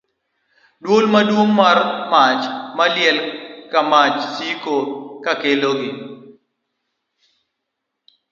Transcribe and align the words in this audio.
Dwol 0.83 1.05
maduong' 1.13 1.53
mar 1.59 1.77
mach 2.11 2.43
maliel 2.77 3.17
ka 3.71 3.79
mach 3.91 4.17
siko 4.35 4.75
ka 5.23 5.33
kelogi. 5.41 5.91